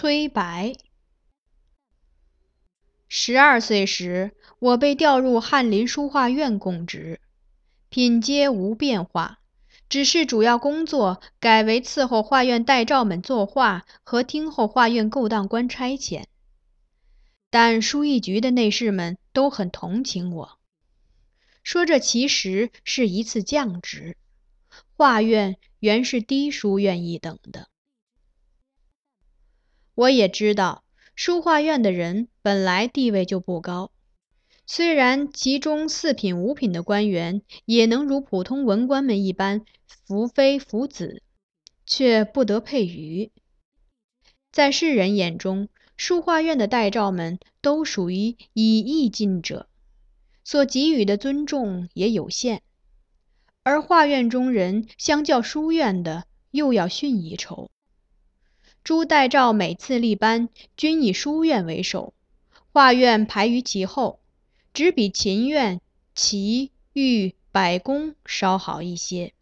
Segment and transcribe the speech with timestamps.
[0.00, 0.72] 崔白。
[3.06, 7.20] 十二岁时，我被调入翰林书画院供职，
[7.90, 9.40] 品阶无变化，
[9.90, 16.24] 只是主要工作改为伺候画院待诏们作画和听候画院勾当官差遣。
[17.50, 20.58] 但书艺局的内侍们都很同情我，
[21.62, 24.16] 说这其实是一次降职。
[24.96, 27.68] 画院原是低书院一等的。
[29.94, 33.90] 我也知道，书画院的人本来地位就不高，
[34.66, 41.22] 虽然其中四品五品的官员也能如普通文官们一般扶妃扶子，
[41.84, 43.30] 却不得配鱼。
[44.52, 49.68] 在世人眼中，书画院的待诏们都属于以义尽者，
[50.44, 52.60] 所给予的尊重也有限；
[53.62, 57.70] 而画院中人相较书院的，又要逊一筹。
[58.82, 62.14] 朱代诏每次立班，均以书院为首，
[62.72, 64.20] 画院排于其后，
[64.72, 65.80] 只比秦院、
[66.14, 69.34] 齐、豫、百工稍好一些。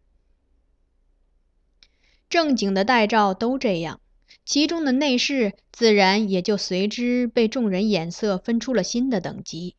[2.28, 4.00] 正经的代诏都这样。
[4.44, 9.76] 其中的内侍自然也就随之被众人眼色分出了新的等级。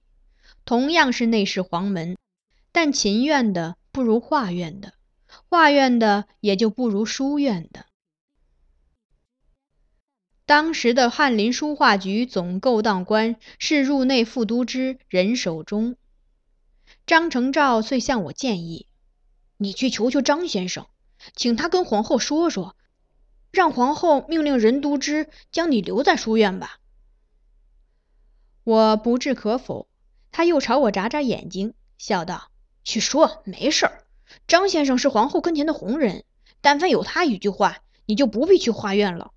[0.63, 2.17] 同样是内侍黄门，
[2.71, 4.93] 但秦院的不如画院的，
[5.49, 7.85] 画院的也就不如书院的。
[10.50, 15.95] 当时的翰林书画局总勾当官是入内副都知任守忠。
[17.05, 18.88] 张承照遂向我建议
[19.58, 20.88] ：“你去求求张先生，
[21.36, 22.75] 请他跟皇后说说。”
[23.53, 26.80] 让皇后命令任都知将你留在书院吧。
[28.64, 29.88] 我不置可否，
[30.31, 32.50] 他又朝我眨眨眼睛，笑道
[32.83, 34.03] ：“去说，没事儿。
[34.47, 36.23] 张先生是皇后跟前的红人，
[36.59, 39.31] 但凡有他一句话，你就不必去画院了。”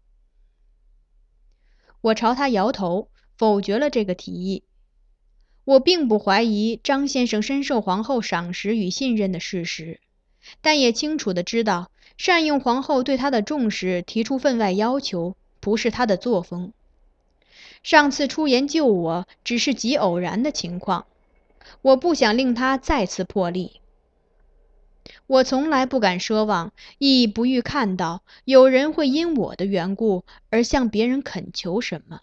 [2.02, 3.08] 我朝他摇头，
[3.38, 4.64] 否决了这个提议。
[5.64, 10.00] 我并不怀疑张先生深受皇后赏识与信任的事实，
[10.60, 11.90] 但也清楚的知道。
[12.18, 16.72] 善用皇后对他的重视，提出分外要求，不是他的作风。
[17.84, 21.06] 上次出言救我，只是极偶然的情况，
[21.82, 23.80] 我不想令他再次破例。
[25.26, 32.20] 我从来不敢奢望，亦不欲看到有人会因我的缘故而向别人恳求什么。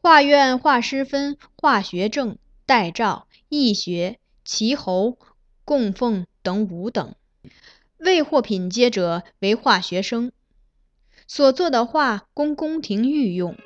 [0.00, 5.18] 画院画师分画学正、代诏、义学、齐侯、
[5.64, 7.14] 供奉等五等。
[7.98, 10.30] 未获品阶者为画学生，
[11.26, 13.56] 所作的画供宫廷御用，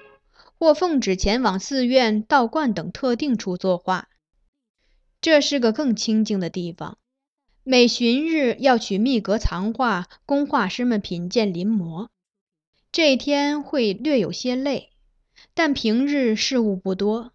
[0.58, 4.08] 或奉旨前往寺院、道观等特定处作画。
[5.22, 6.98] 这是个更清静的地方。
[7.62, 12.08] 每旬日要取密阁藏画，供画师们品鉴临摹。
[12.90, 14.90] 这一天会略有些累，
[15.54, 17.30] 但平日事务不多，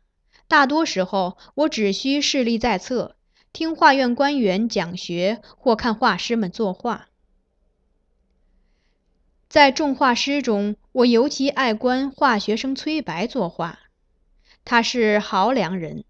[0.49, 3.15] 大多时候我只需侍立在侧。
[3.53, 7.07] 听画院官员讲学，或看画师们作画。
[9.47, 13.79] 在众画师中，我尤其爱观画学生崔白作画。
[14.65, 16.03] 他是豪良人，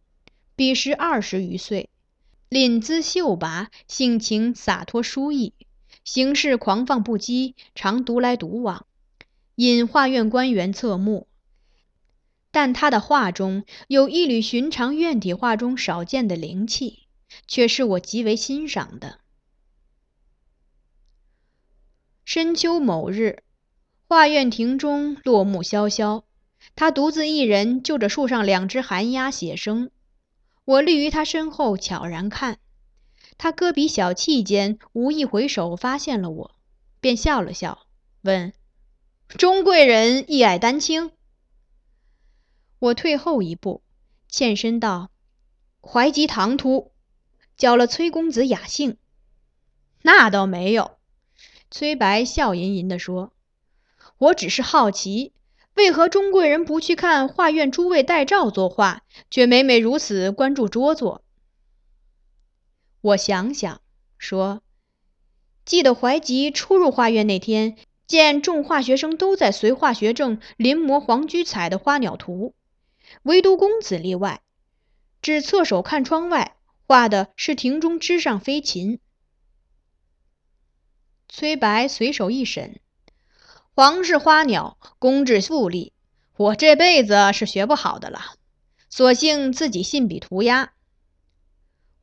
[0.57, 1.89] 彼时二十余岁，
[2.49, 5.53] 领姿秀拔，性情洒脱疏逸，
[6.03, 8.85] 行事狂放不羁，常独来独往，
[9.55, 11.29] 引画院官员侧目。
[12.51, 17.07] 但他的画中有一缕寻常院体画中少见的灵气。
[17.45, 19.19] 却是我极为欣赏的。
[22.23, 23.43] 深秋某日，
[24.07, 26.23] 画院庭中落木萧萧，
[26.75, 29.91] 他独自一人就着树上两只寒鸦写生。
[30.67, 32.59] 我立于他身后悄然看，
[33.37, 36.55] 他搁笔小憩间，无意回首发现了我，
[36.99, 37.87] 便笑了笑，
[38.21, 38.51] 问
[39.29, 41.11] ：“钟贵人一爱丹青？”
[42.79, 43.81] 我退后一步，
[44.27, 45.09] 欠身道
[45.79, 46.91] ：“怀吉唐突。”
[47.55, 48.97] 搅了崔公子雅兴，
[50.01, 50.97] 那倒没有。
[51.71, 53.31] 崔白笑吟吟地说
[54.19, 55.31] ：“我只是好奇，
[55.77, 61.23] 为何钟贵人不去看画院诸位待诏作画，却每每如此关注拙作？”
[63.01, 63.79] 我想想
[64.17, 64.63] 说
[65.65, 67.77] ：“记得怀吉初入画院那天，
[68.07, 72.55] 见众画学生都在随画学正临摹黄居彩的花鸟图，
[73.21, 74.41] 唯独公子例外，
[75.21, 76.55] 只侧手看窗外。”
[76.89, 78.99] 画的是庭中枝上飞禽。
[81.27, 82.79] 崔白随手一审，
[83.79, 85.93] 黄是花鸟，工致富丽，
[86.35, 88.33] 我这辈子是学不好的了，
[88.89, 90.73] 索性自己信笔涂鸦。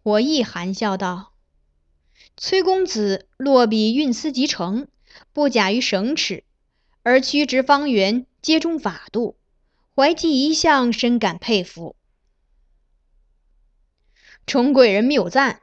[0.04, 1.32] 我亦含笑道
[2.38, 4.86] ：“崔公子落笔运思极成，
[5.32, 6.44] 不假于省尺，
[7.02, 9.36] 而曲直方圆，皆中法度，
[9.96, 11.96] 怀记一向，深感佩服。
[14.46, 15.62] 崇贵人谬赞。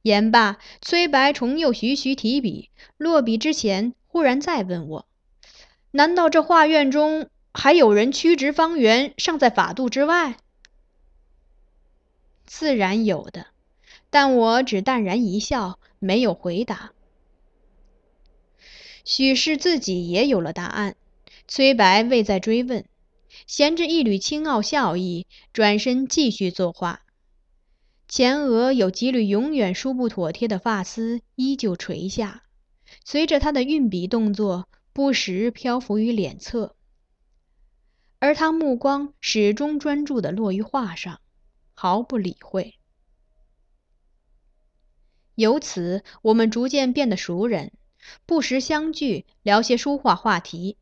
[0.00, 5.06] 言罢，崔白重又徐徐提笔，落笔之前，忽然再问我
[5.92, 10.38] ：“难道这画院中还有人曲直方圆，尚在法度之外？”
[12.44, 13.46] 自然有的，
[14.10, 16.90] 但我只淡然一笑，没有回答。
[19.04, 20.96] 许是自己也有了答案，
[21.46, 22.84] 崔白未再追问，
[23.46, 27.02] 衔着一缕轻傲笑意，转身继续作画。
[28.08, 32.42] 前额有几缕永远梳不妥帖的发丝依旧垂下，
[33.10, 36.76] 随着他的运笔动作，不时漂浮于脸侧，
[38.18, 41.18] 而他目光始终专注地落于画上。
[41.72, 42.74] 毫不理会。
[45.36, 47.72] 由此，我们逐渐变得熟人，
[48.26, 50.76] 不时相聚，聊些书画话题。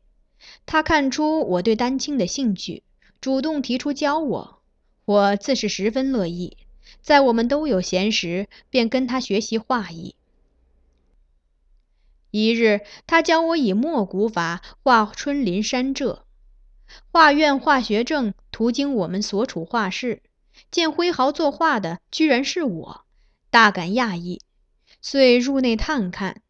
[0.65, 2.83] 他看出我对丹青的兴趣，
[3.21, 4.61] 主动提出教我，
[5.05, 6.57] 我自是十分乐意。
[6.99, 10.16] 在我们都有闲时，便跟他学习画艺。
[12.31, 16.25] 一日，他教我以墨骨法画春林山浙。
[17.11, 20.23] 画院画学正途经我们所处画室。
[20.71, 23.05] 见挥毫作画的居然是我，
[23.51, 24.41] 大感讶异，
[25.01, 26.41] 遂入内探看。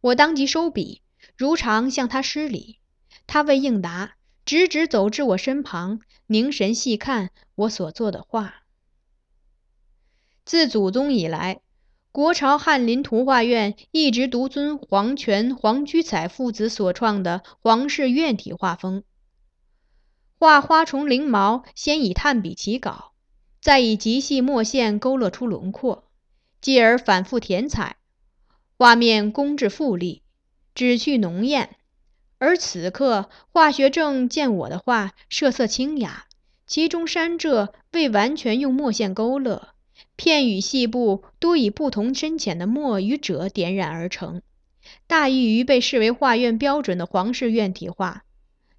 [0.00, 1.02] 我当即收笔，
[1.36, 2.80] 如常向他施礼。
[3.26, 8.62] 他未应答，直直走至我身旁，凝神细看我所作的画。
[10.44, 11.60] 自祖宗以来，
[12.16, 19.04] 国朝翰林图画院一直独尊黄泉、黄居彩父子所创的皇室院体画风。
[20.38, 23.12] 画花虫翎毛，先以炭笔起稿。
[23.60, 26.08] 再以极细墨线勾勒出轮廓，
[26.62, 27.96] 继而反复填彩，
[28.78, 30.22] 画面工致富丽，
[30.74, 31.76] 旨趣浓艳。
[32.38, 36.24] 而此刻，化学正见我的画设色清雅，
[36.66, 39.74] 其中山浙未完全用墨线勾勒，
[40.16, 44.42] 片羽细部多以不同深浅的墨与赭点染而成，
[45.06, 48.24] 大异于被视为画院标准的皇室院体画。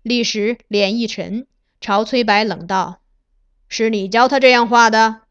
[0.02, 1.48] 立时脸一沉，
[1.80, 3.02] 朝崔白冷道。
[3.70, 5.22] 是你教他这样画的？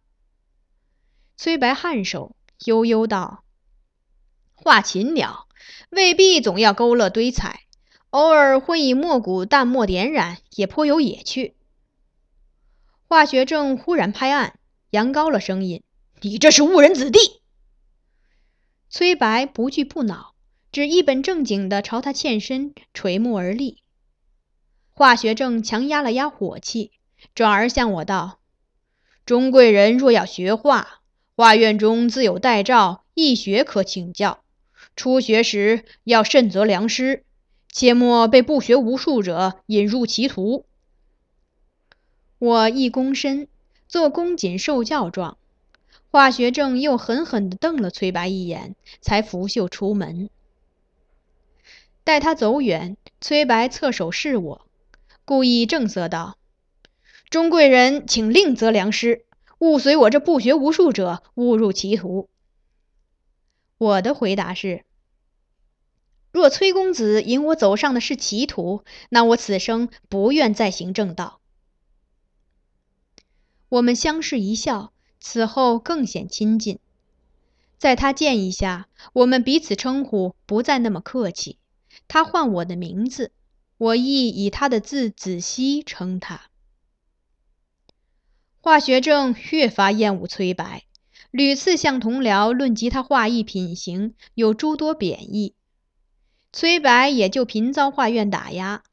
[1.36, 2.36] 崔白颔首，
[2.66, 3.42] 悠悠道
[4.54, 5.48] ：“画禽鸟
[5.90, 7.60] 未必总要勾勒堆彩，
[8.10, 11.54] 偶尔会以墨骨淡墨点染，也颇有野趣。”
[13.08, 14.58] 化学正忽然拍案，
[14.90, 15.82] 扬高了声音
[16.20, 17.18] ：“你这是误人子弟！”
[18.90, 20.34] 崔白不惧不恼，
[20.72, 23.82] 只一本正经地朝他欠身，垂目而立。
[24.92, 26.92] 化学正强压了压火气。
[27.34, 28.40] 转而向我道
[29.24, 31.00] ：“钟贵人若要学画，
[31.34, 34.44] 画院中自有代照易学可请教。
[34.94, 37.24] 初学时要慎择良师，
[37.72, 40.66] 切莫被不学无术者引入歧途。”
[42.38, 43.48] 我一躬身，
[43.88, 45.38] 做恭谨受教状。
[46.10, 50.30] 化学正又狠狠地瞪了崔白一眼，才拂袖出门。
[52.04, 54.66] 待他走远，崔白侧手示我，
[55.24, 56.38] 故意正色道。
[57.28, 59.26] 钟贵人，请另择良师，
[59.58, 62.28] 勿随我这不学无术者误入歧途。
[63.78, 64.84] 我的回答是：
[66.30, 71.40] 若崔公子引我走上的是歧途，那我此生不愿再行正道。
[73.68, 74.92] 我们相视一笑，
[75.28, 76.78] 此后更显亲近。
[77.78, 81.58] 在他建议下，我们彼此称呼不再那么客气。
[82.06, 83.32] 他唤我的名字，
[83.76, 86.42] 我亦以他的字子熙称他。
[88.60, 90.84] 化学正越发厌恶崔白，
[91.32, 95.54] 屡次向同僚论及他画艺品行，有诸多贬义。
[96.52, 98.84] 崔白也就频遭画院打压，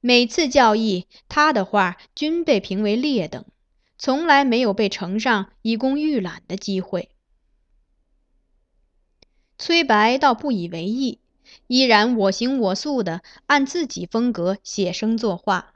[0.00, 3.44] 每次教义，他的画均被评为劣等，
[4.04, 7.08] 从来没有被呈上以供预览的机会。
[9.58, 11.20] 崔白倒不以为意，
[11.68, 15.72] 依然我行我素的按自己风格写生作画。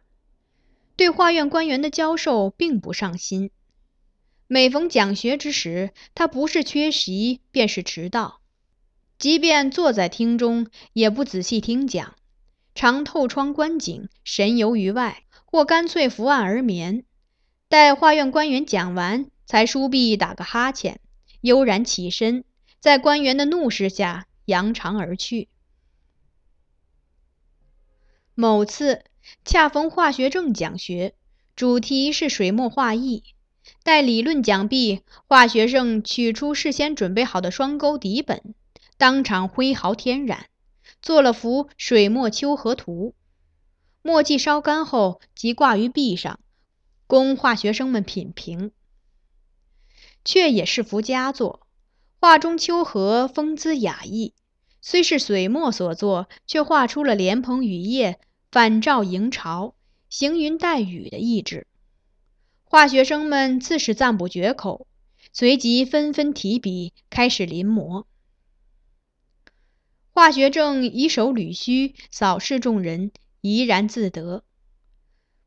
[0.96, 3.52] 对画院官员的教授并不上心，
[4.48, 8.40] 每逢讲学之时，他不是缺席便是迟到。
[9.18, 12.16] 即便坐在厅中，也不仔细听讲，
[12.74, 17.04] 常透窗观景，神游于外，或干脆伏案而眠。
[17.68, 21.00] 待画院官员讲完，才梳篦打个哈欠，
[21.40, 22.44] 悠然起身，
[22.80, 25.48] 在官员的怒视下扬长而去。
[28.34, 29.04] 某次。
[29.44, 31.16] 恰逢化学正讲学，
[31.56, 33.24] 主题是水墨画艺。
[33.82, 38.54] 待理论讲毕，化学正取出事先准备好的双钩底本，
[38.96, 40.46] 当场挥毫添染，
[41.02, 43.16] 做了幅水墨秋河图。
[44.00, 46.38] 墨迹烧干后，即挂于壁上，
[47.06, 48.72] 供画学生们品评。
[50.24, 51.66] 却也是幅佳作。
[52.18, 54.34] 画中秋荷风姿雅逸，
[54.80, 58.18] 虽是水墨所作，却画出了莲蓬雨夜、
[58.50, 59.76] 反照迎潮、
[60.08, 61.68] 行云带雨的意志。
[62.64, 64.88] 画学生们自是赞不绝口，
[65.32, 68.06] 随即纷纷提笔开始临摹。
[70.10, 74.42] 化学正以手捋须，扫视众人，怡然自得。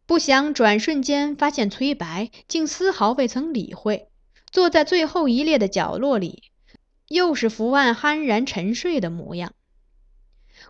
[0.09, 4.09] 不想转瞬间发现崔白竟丝毫未曾理会，
[4.49, 6.45] 坐在最后一列的角落里，
[7.07, 9.53] 又是伏案酣然沉睡的模样。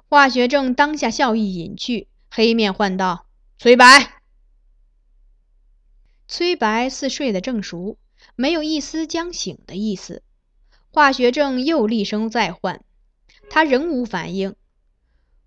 [0.10, 3.27] 华学正当下笑意隐去，黑面唤道
[3.58, 4.19] ：“崔白。”
[6.27, 7.98] 崔白似睡得正熟，
[8.36, 10.22] 没有一丝将醒的意思。
[10.91, 12.84] 华学正又厉声再唤，
[13.50, 14.58] 他仍无反应。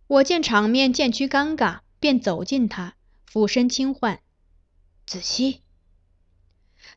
[0.06, 2.94] 我见场面渐趋尴尬，便走近他，
[3.32, 4.20] 俯身轻唤
[5.06, 5.62] ：“子期。”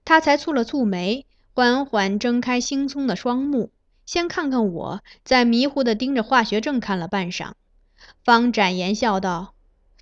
[0.04, 3.72] 他才蹙了蹙眉，缓缓睁开惺忪的双目，
[4.06, 7.54] 先看看我，再迷糊地盯着化学正看了半晌，
[8.26, 9.54] 方展颜笑道：“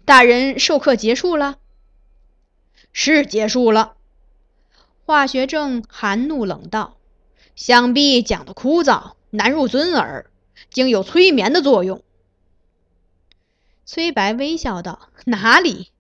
[0.06, 1.60] 大人授课结束了。”
[2.92, 3.96] 是结束了，
[5.06, 6.98] 化学正含怒冷道
[7.56, 10.32] ：“想必讲的枯燥，难入尊耳，
[10.72, 12.04] 竟有催眠的作用。”
[13.86, 15.92] 崔白微笑道：“哪里？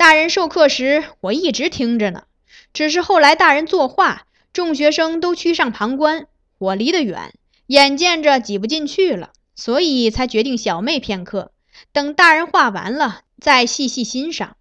[0.00, 2.24] 大人授课时，我一直听着呢。
[2.72, 6.26] 只是后来大人作画，众学生都趋上旁观，
[6.56, 7.34] 我离得远，
[7.66, 11.52] 眼见着挤不进去了，所以才决定小寐片刻，
[11.92, 14.56] 等大人画完了，再细细欣赏。”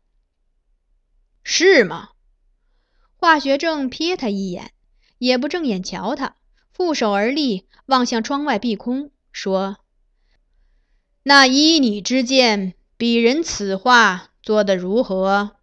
[1.42, 2.10] 是吗？
[3.16, 4.74] 华学正瞥他一眼，
[5.20, 6.36] 也不正眼瞧他，
[6.74, 9.78] 负手而立，望向窗外碧空，说
[11.24, 15.58] ：“那依你之见，鄙人此画做得如何？”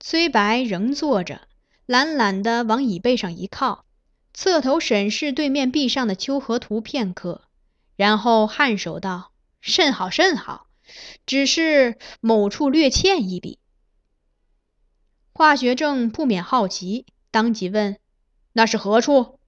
[0.00, 1.46] 崔白仍坐着，
[1.84, 3.84] 懒懒地往椅背上一靠，
[4.32, 7.42] 侧头审视对面壁上的丘河图片刻，
[7.96, 10.68] 然后颔首道：“甚好，甚好，
[11.26, 13.58] 只是某处略欠一笔。”
[15.34, 17.98] 华学正不免好奇，当即问
[18.54, 19.38] ：“那是何处？”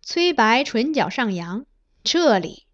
[0.00, 1.66] 崔白唇角上扬
[2.04, 2.66] ：“这里。”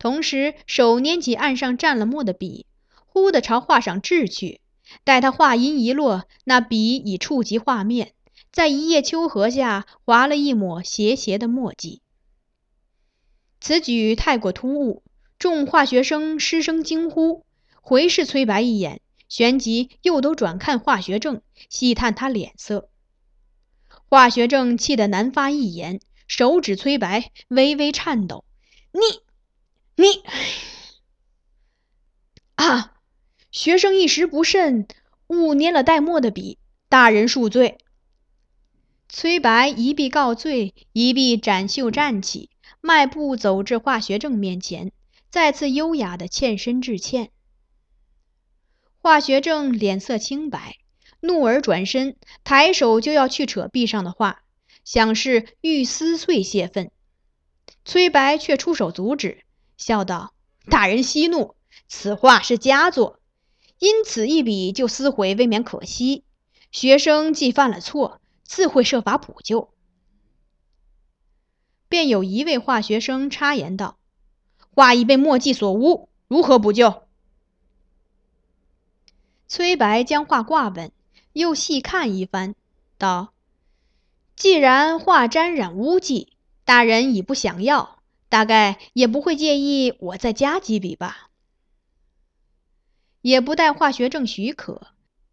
[0.00, 2.66] 同时手拈起案上蘸了墨的笔，
[3.06, 4.60] 忽地朝画上掷去。
[5.04, 8.14] 待他话音一落，那笔已触及画面，
[8.50, 12.00] 在一叶秋荷下划了一抹斜斜的墨迹。
[13.60, 15.02] 此举太过突兀，
[15.38, 17.44] 众化学生失声惊呼，
[17.82, 19.02] 回视崔白一眼。
[19.28, 22.88] 旋即又都转看化学正，细探他脸色。
[24.08, 28.44] 化学正气得难发一言，手指崔白，微微颤抖
[28.90, 29.00] ：“你，
[30.00, 30.24] 你……
[32.54, 32.94] 啊！
[33.50, 34.86] 学生一时不慎，
[35.26, 37.78] 误捏了带墨的笔，大人恕罪。”
[39.12, 42.48] 崔白一臂告罪，一臂展袖站起，
[42.80, 44.92] 迈步走至化学正面前，
[45.30, 47.30] 再次优雅的欠身致歉。
[49.02, 50.76] 化学正脸色清白，
[51.20, 54.42] 怒而转身，抬手就要去扯壁上的画，
[54.84, 56.90] 想是欲撕碎泄愤。
[57.84, 59.42] 崔白却出手阻止，
[59.80, 60.34] 笑道
[60.68, 61.56] ：“大人息怒，
[61.88, 63.18] 此画是佳作，
[63.78, 66.22] 因此一笔就撕毁，未免可惜。
[66.70, 69.72] 学生既犯了错，自会设法补救。”
[71.88, 73.96] 便有一位化学生插言道
[74.74, 77.04] ：“画已被墨迹所污，如何补救？”
[79.48, 80.92] 崔白将画挂稳，
[81.32, 82.54] 又细看一番，
[82.98, 83.32] 道
[84.36, 86.34] ：“既然画沾染污迹，
[86.66, 87.99] 大人已不想要，
[88.30, 91.28] 大概也不会介意我再加几笔吧？”
[93.20, 94.80] 也不待化学正许可，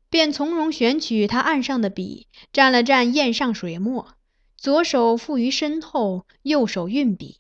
[0.10, 4.16] 便从容选取他案上的笔，蘸了蘸砚上水墨，
[4.58, 7.40] 左手负于身后，右手运笔，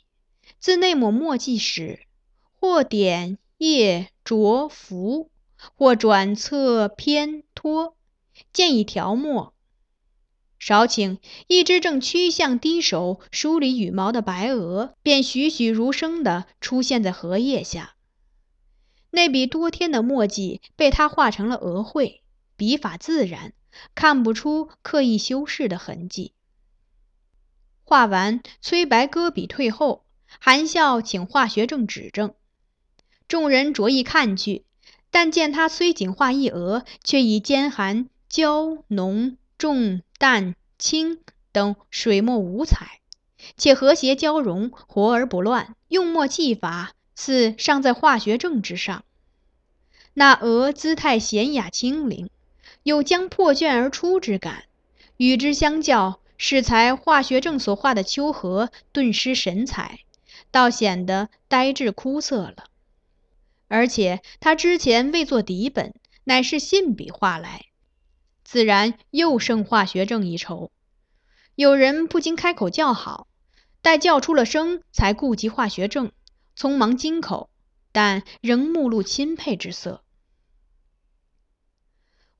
[0.61, 1.99] 自那抹墨迹时，
[2.57, 5.29] 或点叶着浮。
[5.75, 7.97] 或转侧偏托，
[8.53, 9.55] 见一条墨，
[10.59, 17.95] 少顷，一只正趋向低首梳理羽毛的白鹅，便栩栩如生地出现在荷叶下。
[19.11, 22.21] 那笔多天的墨迹被他画成了鹅绘，
[22.55, 23.53] 笔法自然，
[23.95, 26.33] 看不出刻意修饰的痕迹。
[27.83, 30.05] 画完，崔白搁笔退后，
[30.39, 32.33] 含笑请化学正指正。
[33.27, 34.65] 众人着意看去。
[35.09, 41.19] 但见他虽仅画一鹅，却已兼含娇浓重淡轻
[41.51, 42.99] 等水墨五彩，
[43.57, 49.03] 且和谐交融，活而不乱，用墨技法似尚在化学正之上。
[50.13, 52.29] 那鹅姿态娴雅轻灵，
[52.83, 54.65] 有将破卷而出之感，
[55.17, 59.99] 与之相较，适才化学正所画的秋荷顿失神采，
[60.51, 62.65] 倒显得呆滞枯涩了。
[63.67, 67.66] 而且他之前未作底本，乃是信笔画来，
[68.47, 70.71] 自然又胜化学证一筹。
[71.55, 73.27] 有人不禁开口叫好，
[73.81, 76.13] 待叫出了声，才顾及化学证，
[76.57, 77.49] 匆忙金口，
[77.91, 80.01] 但仍目露钦佩之色。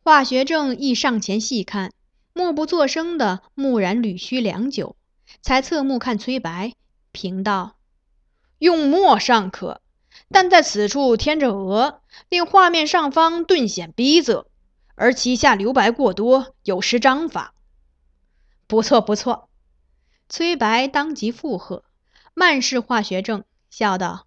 [0.01, 1.91] 化学证亦上前细看，
[2.31, 4.95] 默不作声的木然捋须良久，
[5.41, 6.71] 才侧目看崔白，
[7.11, 7.75] 评道
[8.59, 9.81] ：“用墨尚可。”
[10.31, 14.45] 但在此处添着鹅，令画面上方顿显逼仄，
[14.99, 17.53] 而其下留白过多，有失章法。
[18.65, 19.47] 不错，不错。
[20.27, 21.83] 崔白当即附和，
[22.33, 24.25] 慢视化学证，笑道：“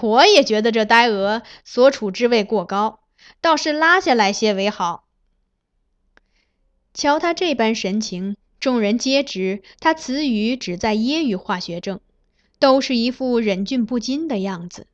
[0.00, 3.00] 我也觉得这呆鹅所处之位过高，
[3.42, 5.04] 倒是拉下来些为好。”
[6.94, 12.00] 瞧他这般神情，众人皆知他此语只在揶揄化学证，
[12.58, 14.86] 都是一副忍俊不禁的样子。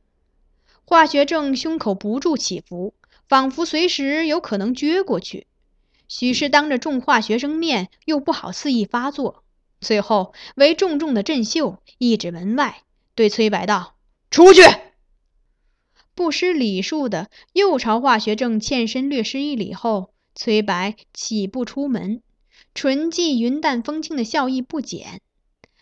[0.83, 2.93] 化学正胸口不住起伏，
[3.29, 5.47] 仿佛随时有可能撅过去。
[6.07, 9.43] 许是当着众化学生面，又不好肆意发作。
[9.79, 12.81] 最后为重重的振袖，一指门外，
[13.13, 13.95] 对崔白道
[14.31, 14.61] ：“出去！”
[16.15, 22.23] 不失礼数的，又朝化学正欠身略施一礼后，崔白起步出门，
[22.73, 25.21] 唇际云淡风轻的笑意不减。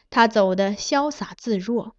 [0.10, 1.96] 他走得潇洒自若。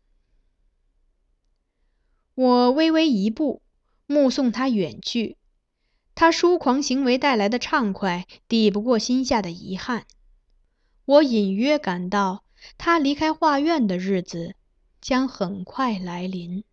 [2.34, 3.62] 我微微一步，
[4.08, 5.36] 目送他远去。
[6.14, 10.06] 他疏狂行为带来的畅快，抵不过心下的遗憾。
[11.04, 12.42] 我隐约感到，
[12.78, 14.54] 他离开画院的日子
[15.00, 16.64] 将很快来临。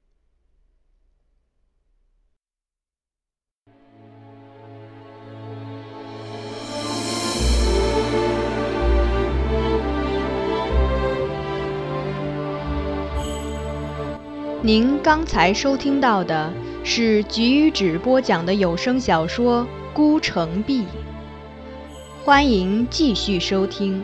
[14.64, 16.52] 您刚才收听到的
[16.88, 20.82] 是菊止播讲的有声小说《孤城闭》，
[22.24, 24.04] 欢迎继续收听。